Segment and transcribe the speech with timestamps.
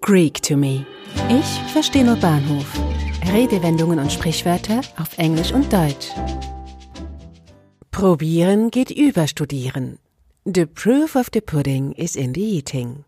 [0.00, 0.84] Greek to me.
[1.28, 2.66] Ich verstehe nur Bahnhof.
[3.32, 6.08] Redewendungen und Sprichwörter auf Englisch und Deutsch.
[7.90, 9.98] Probieren geht über Studieren.
[10.44, 13.04] The proof of the pudding is in the eating.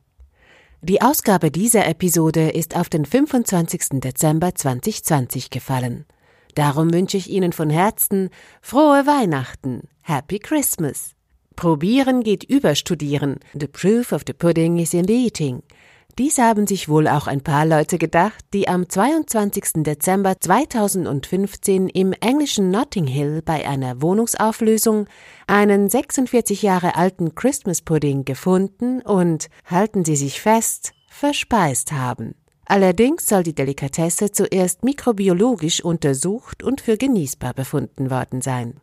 [0.80, 4.00] Die Ausgabe dieser Episode ist auf den 25.
[4.00, 6.06] Dezember 2020 gefallen.
[6.54, 8.30] Darum wünsche ich Ihnen von Herzen
[8.62, 11.14] frohe Weihnachten, Happy Christmas.
[11.56, 13.40] Probieren geht über Studieren.
[13.58, 15.62] The proof of the pudding is in the eating.
[16.18, 19.82] Dies haben sich wohl auch ein paar Leute gedacht, die am 22.
[19.82, 25.08] Dezember 2015 im englischen Notting Hill bei einer Wohnungsauflösung
[25.46, 32.34] einen 46 Jahre alten Christmas Pudding gefunden und, halten Sie sich fest, verspeist haben.
[32.64, 38.80] Allerdings soll die Delikatesse zuerst mikrobiologisch untersucht und für genießbar befunden worden sein.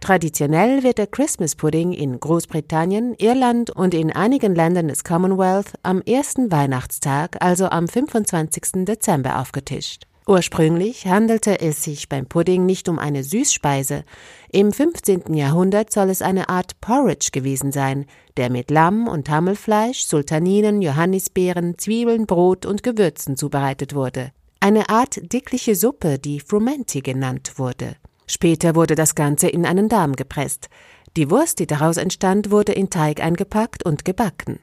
[0.00, 6.00] Traditionell wird der Christmas Pudding in Großbritannien, Irland und in einigen Ländern des Commonwealth am
[6.02, 8.84] ersten Weihnachtstag, also am 25.
[8.84, 10.04] Dezember, aufgetischt.
[10.28, 14.04] Ursprünglich handelte es sich beim Pudding nicht um eine Süßspeise.
[14.52, 15.32] Im 15.
[15.32, 18.04] Jahrhundert soll es eine Art Porridge gewesen sein,
[18.36, 24.32] der mit Lamm und Hammelfleisch, Sultaninen, Johannisbeeren, Zwiebeln, Brot und Gewürzen zubereitet wurde.
[24.60, 27.96] Eine Art dickliche Suppe, die Frumenti genannt wurde.
[28.28, 30.68] Später wurde das Ganze in einen Darm gepresst.
[31.16, 34.60] Die Wurst, die daraus entstand, wurde in Teig eingepackt und gebacken.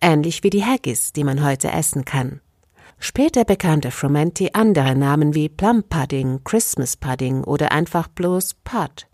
[0.00, 2.40] Ähnlich wie die Haggis, die man heute essen kann.
[3.00, 9.06] Später bekam der Frumenti andere Namen wie Plum Pudding, Christmas Pudding oder einfach bloß Pud.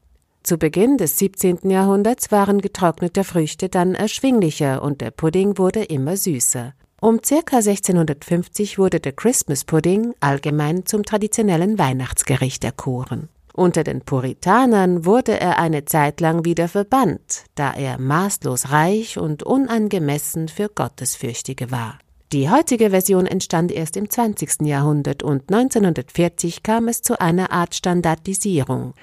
[0.42, 1.70] Zu Beginn des 17.
[1.70, 6.75] Jahrhunderts waren getrocknete Früchte dann erschwinglicher und der Pudding wurde immer süßer.
[7.00, 13.28] Um circa 1650 wurde der Christmas Pudding allgemein zum traditionellen Weihnachtsgericht erkoren.
[13.56, 19.44] Unter den Puritanern wurde er eine Zeit lang wieder verbannt, da er maßlos reich und
[19.44, 22.00] unangemessen für Gottesfürchtige war.
[22.32, 24.62] Die heutige Version entstand erst im 20.
[24.62, 28.94] Jahrhundert und 1940 kam es zu einer Art Standardisierung.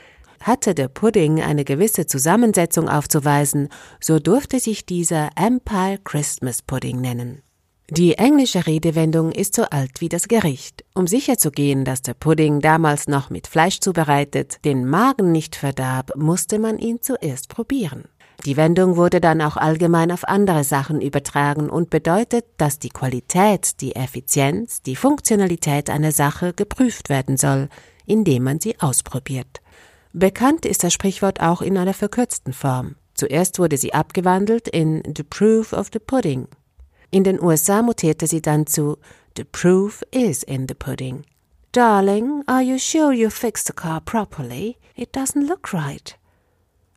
[0.41, 3.69] Hatte der Pudding eine gewisse Zusammensetzung aufzuweisen,
[4.01, 7.41] so durfte sich dieser Empire Christmas Pudding nennen.
[7.93, 10.85] Die englische Redewendung ist so alt wie das Gericht.
[10.95, 16.57] Um sicherzugehen, dass der Pudding damals noch mit Fleisch zubereitet den Magen nicht verdarb, musste
[16.57, 18.05] man ihn zuerst probieren.
[18.45, 23.81] Die Wendung wurde dann auch allgemein auf andere Sachen übertragen und bedeutet, dass die Qualität,
[23.81, 27.67] die Effizienz, die Funktionalität einer Sache geprüft werden soll,
[28.05, 29.59] indem man sie ausprobiert.
[30.13, 32.95] Bekannt ist das Sprichwort auch in einer verkürzten Form.
[33.15, 36.47] Zuerst wurde sie abgewandelt in The Proof of the Pudding.
[37.11, 38.97] In den USA mutierte sie dann zu
[39.35, 41.25] The proof is in the pudding.
[41.71, 44.77] Darling, are you sure you fixed the car properly?
[44.95, 46.17] It doesn't look right.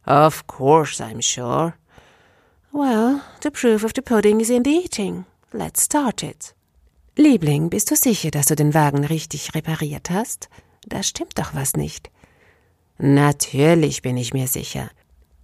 [0.07, 1.75] Of course I'm sure.
[2.73, 5.27] Well, the proof of the pudding is in the eating.
[5.53, 6.55] Let's start it.
[7.17, 10.49] Liebling, bist du sicher, dass du den Wagen richtig repariert hast?
[10.87, 12.11] Da stimmt doch was nicht.
[12.99, 14.91] Natürlich bin ich mir sicher.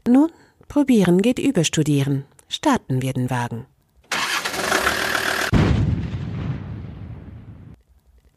[0.06, 0.30] Nun,
[0.66, 2.24] probieren geht über studieren.
[2.48, 3.66] Starten wir den Wagen.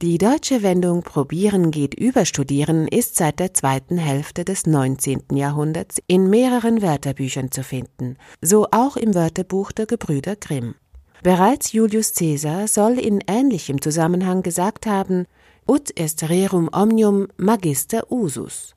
[0.03, 5.27] Die deutsche Wendung probieren geht über studieren ist seit der zweiten Hälfte des 19.
[5.31, 10.75] Jahrhunderts in mehreren Wörterbüchern zu finden, so auch im Wörterbuch der Gebrüder Grimm.
[11.23, 15.25] Bereits Julius Caesar soll in ähnlichem Zusammenhang gesagt haben,
[15.65, 18.75] ut est rerum omnium magister usus.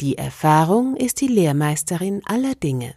[0.00, 2.94] Die Erfahrung ist die Lehrmeisterin aller Dinge.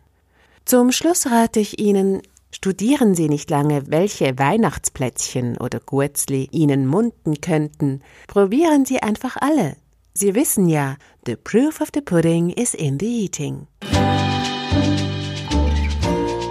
[0.64, 2.22] Zum Schluss rate ich Ihnen,
[2.54, 8.02] Studieren Sie nicht lange, welche Weihnachtsplätzchen oder Gurzli Ihnen munden könnten.
[8.28, 9.78] Probieren Sie einfach alle.
[10.14, 13.68] Sie wissen ja, the proof of the pudding is in the eating.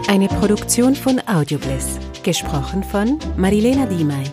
[0.08, 1.98] Eine Produktion von Audiobliss.
[2.22, 4.24] Gesprochen von Marilena Diemey.